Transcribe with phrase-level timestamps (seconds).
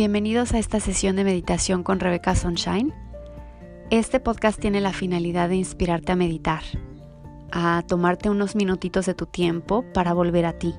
[0.00, 2.90] Bienvenidos a esta sesión de meditación con Rebecca Sunshine.
[3.90, 6.62] Este podcast tiene la finalidad de inspirarte a meditar,
[7.52, 10.74] a tomarte unos minutitos de tu tiempo para volver a ti.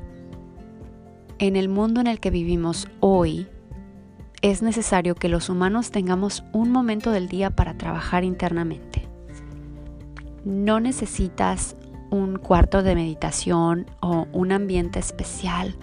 [1.38, 3.48] En el mundo en el que vivimos hoy,
[4.42, 9.08] es necesario que los humanos tengamos un momento del día para trabajar internamente.
[10.46, 11.76] No necesitas
[12.10, 15.76] un cuarto de meditación o un ambiente especial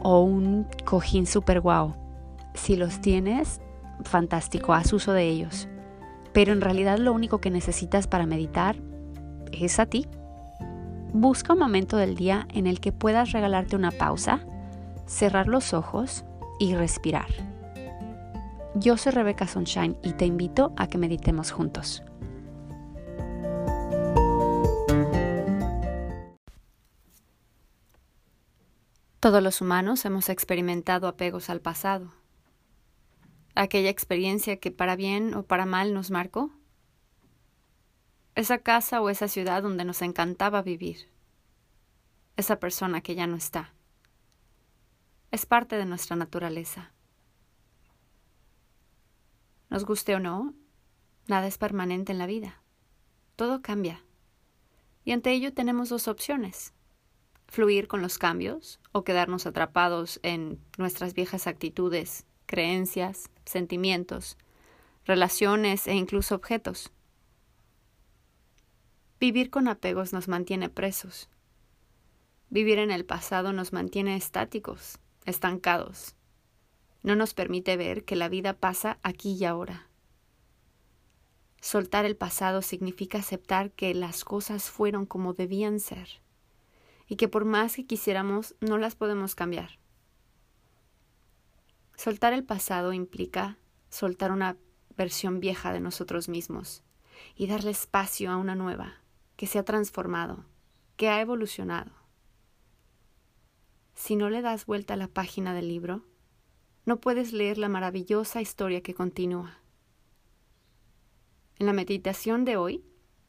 [0.00, 2.07] o un cojín super guau.
[2.58, 3.60] Si los tienes,
[4.04, 5.68] fantástico, haz uso de ellos.
[6.34, 8.76] Pero en realidad lo único que necesitas para meditar
[9.52, 10.06] es a ti.
[11.14, 14.40] Busca un momento del día en el que puedas regalarte una pausa,
[15.06, 16.24] cerrar los ojos
[16.58, 17.28] y respirar.
[18.74, 22.02] Yo soy Rebecca Sunshine y te invito a que meditemos juntos.
[29.20, 32.12] Todos los humanos hemos experimentado apegos al pasado.
[33.60, 36.52] Aquella experiencia que para bien o para mal nos marcó.
[38.36, 41.10] Esa casa o esa ciudad donde nos encantaba vivir.
[42.36, 43.74] Esa persona que ya no está.
[45.32, 46.92] Es parte de nuestra naturaleza.
[49.70, 50.54] Nos guste o no,
[51.26, 52.62] nada es permanente en la vida.
[53.34, 54.04] Todo cambia.
[55.04, 56.74] Y ante ello tenemos dos opciones
[57.48, 64.36] fluir con los cambios o quedarnos atrapados en nuestras viejas actitudes, creencias, sentimientos,
[65.04, 66.92] relaciones e incluso objetos.
[69.20, 71.28] Vivir con apegos nos mantiene presos.
[72.50, 76.14] Vivir en el pasado nos mantiene estáticos, estancados.
[77.02, 79.88] No nos permite ver que la vida pasa aquí y ahora.
[81.60, 86.08] Soltar el pasado significa aceptar que las cosas fueron como debían ser
[87.08, 89.78] y que por más que quisiéramos no las podemos cambiar.
[91.98, 93.58] Soltar el pasado implica
[93.90, 94.56] soltar una
[94.96, 96.84] versión vieja de nosotros mismos
[97.34, 99.02] y darle espacio a una nueva,
[99.34, 100.44] que se ha transformado,
[100.96, 101.90] que ha evolucionado.
[103.96, 106.04] Si no le das vuelta a la página del libro,
[106.86, 109.58] no puedes leer la maravillosa historia que continúa.
[111.56, 112.84] En la meditación de hoy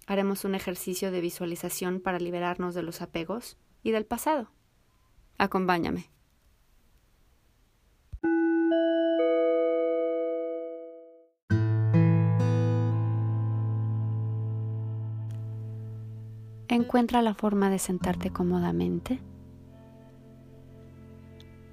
[0.06, 4.52] haremos un ejercicio de visualización para liberarnos de los apegos y del pasado.
[5.40, 6.12] Acompáñame.
[16.72, 19.20] Encuentra la forma de sentarte cómodamente.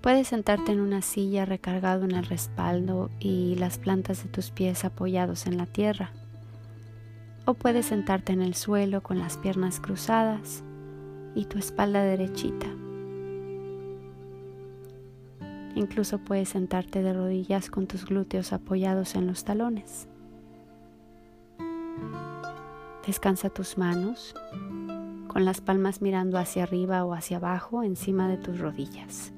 [0.01, 4.87] Puedes sentarte en una silla recargado en el respaldo y las plantas de tus pies
[4.87, 6.13] apoyados en la tierra.
[7.45, 10.65] O puedes sentarte en el suelo con las piernas cruzadas
[11.35, 12.67] y tu espalda derechita.
[15.75, 20.09] Incluso puedes sentarte de rodillas con tus glúteos apoyados en los talones.
[23.07, 24.35] Descansa tus manos
[25.37, 29.35] con las palmas mirando hacia arriba o hacia abajo encima de tus rodillas.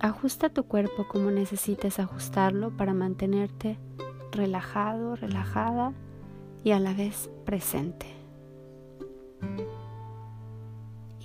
[0.00, 3.78] Ajusta tu cuerpo como necesites ajustarlo para mantenerte
[4.32, 5.92] relajado, relajada
[6.64, 8.08] y a la vez presente.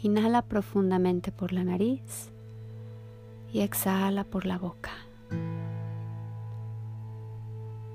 [0.03, 2.29] Inhala profundamente por la nariz
[3.51, 4.91] y exhala por la boca.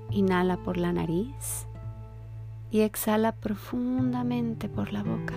[0.09, 1.68] Inhala por la nariz
[2.71, 5.33] y exhala profundamente por la boca.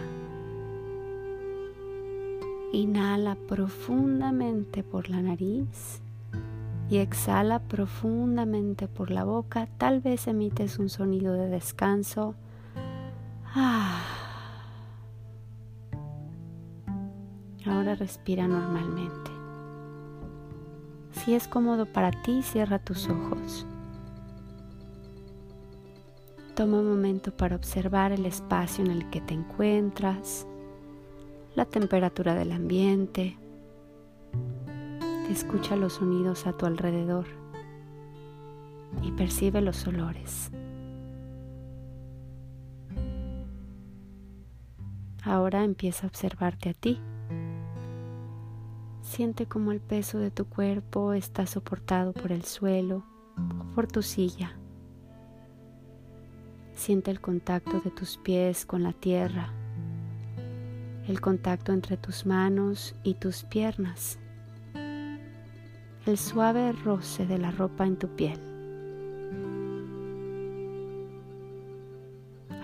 [2.72, 6.00] Inhala profundamente por la nariz
[6.88, 9.68] y exhala profundamente por la boca.
[9.78, 12.34] Tal vez emites un sonido de descanso.
[13.54, 14.00] Ah.
[17.66, 19.30] Ahora respira normalmente.
[21.12, 23.66] Si es cómodo para ti, cierra tus ojos.
[26.54, 30.46] Toma un momento para observar el espacio en el que te encuentras,
[31.54, 33.38] la temperatura del ambiente.
[35.30, 37.24] Escucha los sonidos a tu alrededor
[39.02, 40.50] y percibe los olores.
[45.24, 47.00] Ahora empieza a observarte a ti.
[49.00, 53.04] Siente como el peso de tu cuerpo está soportado por el suelo
[53.58, 54.58] o por tu silla.
[56.84, 59.52] Siente el contacto de tus pies con la tierra,
[61.06, 64.18] el contacto entre tus manos y tus piernas,
[66.06, 68.40] el suave roce de la ropa en tu piel.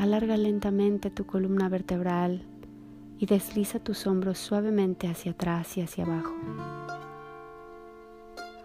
[0.01, 2.43] Alarga lentamente tu columna vertebral
[3.21, 6.35] y desliza tus hombros suavemente hacia atrás y hacia abajo.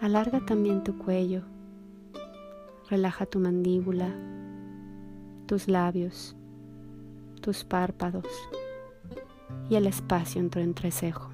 [0.02, 1.44] Alarga también tu cuello.
[2.90, 4.16] Relaja tu mandíbula,
[5.54, 6.36] tus labios,
[7.40, 8.26] tus párpados
[9.70, 11.30] y el espacio en tu entrecejo.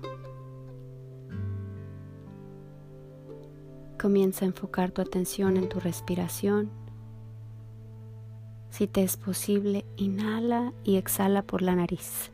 [3.98, 6.69] Comienza a enfocar tu atención en tu respiración.
[8.71, 12.30] Si te es posible, inhala y exhala por la nariz.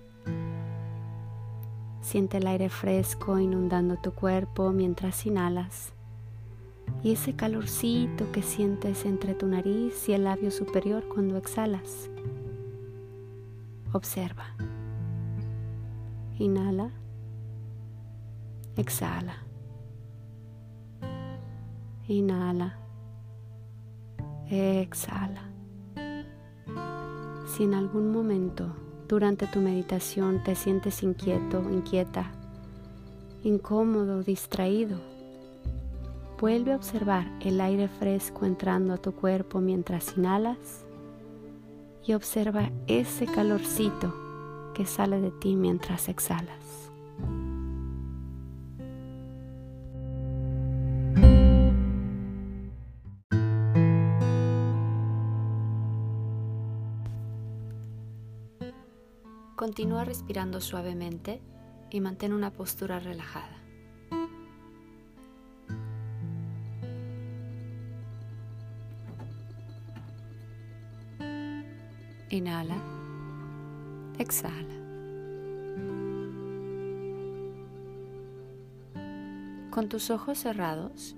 [2.02, 5.95] Siente el aire fresco inundando tu cuerpo mientras inhalas
[7.04, 12.10] y ese calorcito que sientes entre tu nariz y el labio superior cuando exhalas.
[13.94, 14.56] Observa.
[16.38, 16.92] Inhala.
[18.76, 19.38] Exhala.
[22.08, 22.80] Inhala.
[24.50, 25.50] Exhala.
[27.48, 28.76] Si en algún momento
[29.08, 32.32] durante tu meditación te sientes inquieto, inquieta,
[33.44, 35.00] incómodo, distraído,
[36.40, 40.86] vuelve a observar el aire fresco entrando a tu cuerpo mientras inhalas
[42.06, 46.92] y observa ese calorcito que sale de ti mientras exhalas.
[59.56, 61.42] Continúa respirando suavemente
[61.90, 63.65] y mantén una postura relajada.
[72.36, 72.78] Inhala,
[74.20, 74.76] exhala.
[79.72, 81.16] Con tus ojos cerrados,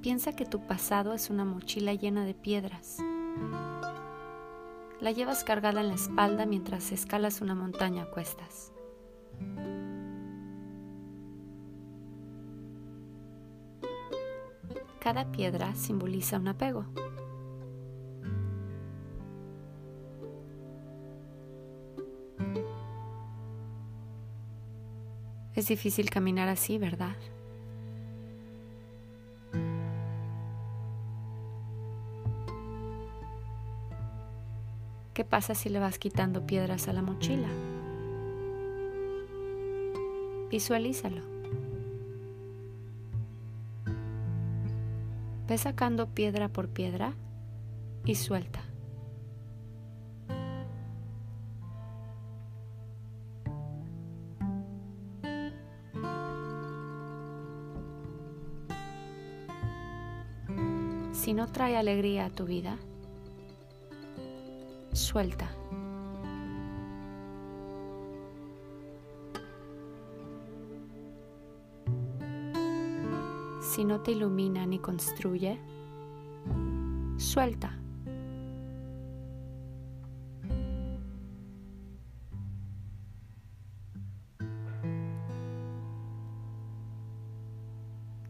[0.00, 2.98] piensa que tu pasado es una mochila llena de piedras
[5.00, 8.72] la llevas cargada en la espalda mientras escalas una montaña a cuestas.
[14.98, 16.84] Cada piedra simboliza un apego.
[25.60, 27.16] Es difícil caminar así, ¿verdad?
[35.12, 37.50] ¿Qué pasa si le vas quitando piedras a la mochila?
[40.50, 41.20] Visualízalo.
[45.46, 47.12] Ve sacando piedra por piedra
[48.06, 48.62] y suelta.
[61.20, 62.78] Si no trae alegría a tu vida,
[64.94, 65.50] suelta.
[73.60, 75.60] Si no te ilumina ni construye,
[77.18, 77.78] suelta.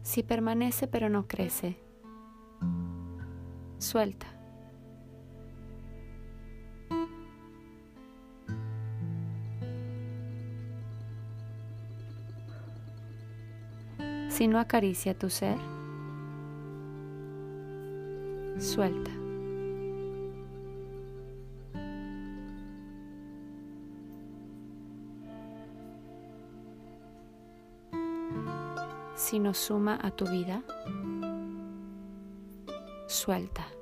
[0.01, 1.80] Si permanece pero no crece,
[3.91, 4.27] suelta.
[14.29, 15.57] Si no acaricia tu ser,
[18.59, 19.11] suelta.
[29.15, 30.63] Si no suma a tu vida,
[33.07, 33.80] suelta.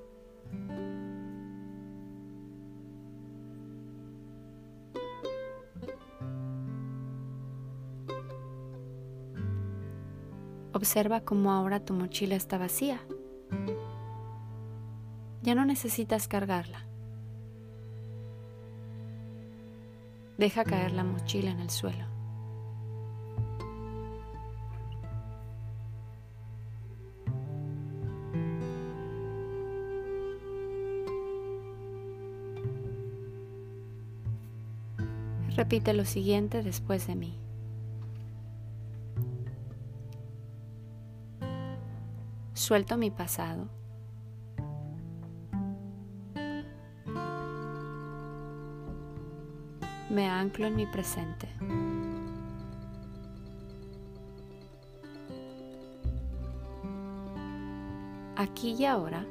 [10.72, 13.02] Observa cómo ahora tu mochila está vacía.
[15.42, 16.86] Ya no necesitas cargarla.
[20.38, 22.06] Deja caer la mochila en el suelo.
[35.56, 37.49] Repite lo siguiente después de mí.
[42.70, 43.68] Suelto mi pasado.
[50.12, 51.48] Me anclo en mi presente.
[58.36, 59.26] Aquí y ahora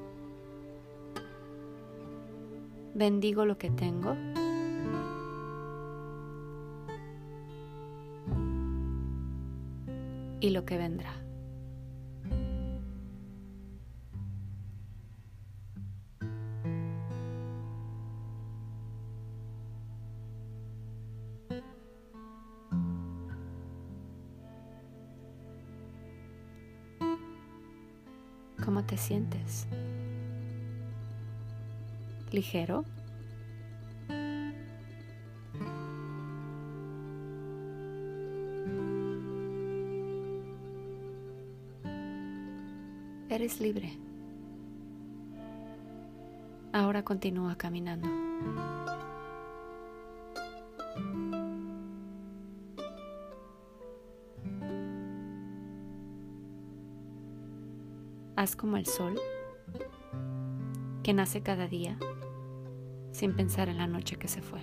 [2.97, 4.16] bendigo lo que tengo.
[10.40, 11.27] y lo que vendrá.
[28.68, 29.66] ¿Cómo te sientes?
[32.32, 32.84] ¿Ligero?
[43.30, 43.90] Eres libre.
[46.75, 48.06] Ahora continúa caminando.
[58.38, 59.21] Haz como el sol
[61.02, 61.99] que nace cada día
[63.11, 64.61] sin pensar en la noche que se fue.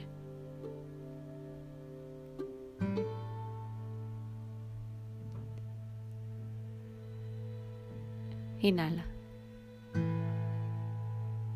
[8.61, 9.05] Inhala.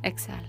[0.04, 0.49] Exhala.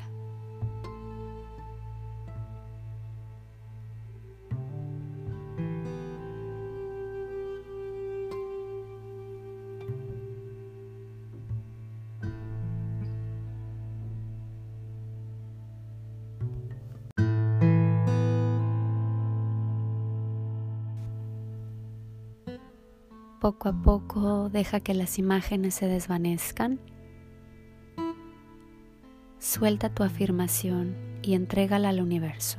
[23.41, 26.79] Poco a poco deja que las imágenes se desvanezcan.
[29.39, 32.59] Suelta tu afirmación y entrégala al universo.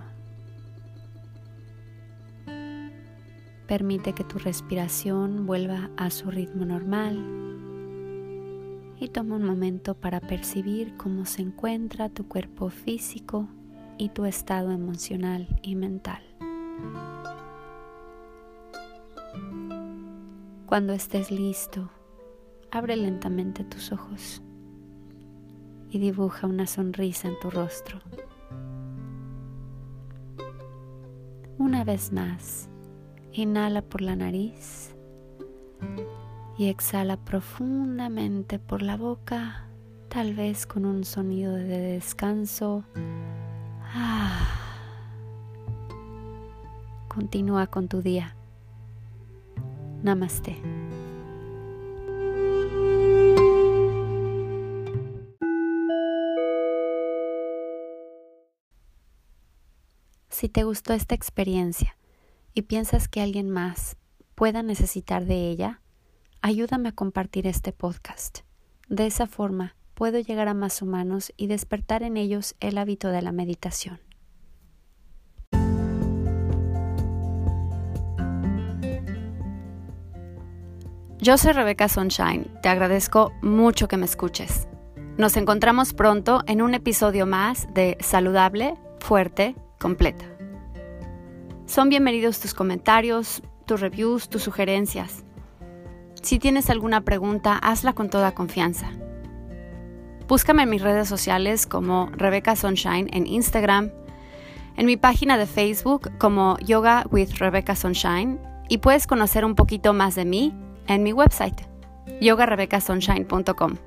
[3.68, 7.16] Permite que tu respiración vuelva a su ritmo normal
[9.00, 13.48] y toma un momento para percibir cómo se encuentra tu cuerpo físico
[14.00, 16.24] y tu estado emocional y mental.
[20.72, 21.90] Cuando estés listo,
[22.72, 24.42] abre lentamente tus ojos
[25.90, 28.00] y dibuja una sonrisa en tu rostro.
[31.58, 32.70] Una vez más,
[33.34, 34.96] inhala por la nariz
[36.58, 39.68] y exhala profundamente por la boca,
[40.08, 42.86] tal vez con un sonido de descanso.
[43.94, 44.48] Ah.
[47.10, 48.38] Continúa con tu día.
[50.04, 50.58] Namaste.
[60.30, 61.98] Si te gustó esta experiencia
[62.56, 63.96] y piensas que alguien más
[64.34, 65.82] pueda necesitar de ella,
[66.42, 68.40] ayúdame a compartir este podcast.
[68.90, 73.22] De esa forma puedo llegar a más humanos y despertar en ellos el hábito de
[73.22, 74.00] la meditación.
[81.24, 84.68] Yo soy Rebeca Sunshine, te agradezco mucho que me escuches.
[85.20, 90.26] Nos encontramos pronto en un episodio más de Saludable, Fuerte, Completa.
[91.68, 95.24] Son bienvenidos tus comentarios, tus reviews, tus sugerencias.
[96.24, 98.90] Si tienes alguna pregunta, hazla con toda confianza.
[100.28, 103.92] Búscame en mis redes sociales como Rebeca Sunshine en Instagram,
[104.76, 109.94] en mi página de Facebook como Yoga with Rebecca Sunshine y puedes conocer un poquito
[109.94, 110.52] más de mí
[110.88, 111.66] en mi website,
[112.22, 113.78] yogarebecasonshine.com.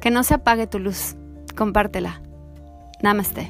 [0.00, 1.16] Que no se apague tu luz,
[1.56, 2.20] compártela.
[3.02, 3.48] Namaste.